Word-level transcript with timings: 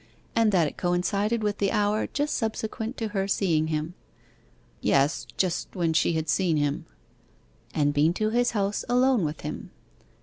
'And 0.35 0.51
that 0.51 0.67
it 0.67 0.77
coincided 0.77 1.43
with 1.43 1.59
the 1.59 1.71
hour 1.71 2.07
just 2.07 2.33
subsequent 2.33 2.97
to 2.97 3.09
her 3.09 3.27
seeing 3.27 3.67
him.' 3.67 3.93
'Yes, 4.81 5.27
just 5.37 5.75
when 5.75 5.93
she 5.93 6.13
had 6.13 6.27
seen 6.27 6.57
him.' 6.57 6.87
'And 7.75 7.93
been 7.93 8.11
to 8.15 8.31
his 8.31 8.49
house 8.57 8.83
alone 8.89 9.23
with 9.23 9.41
him. 9.41 9.69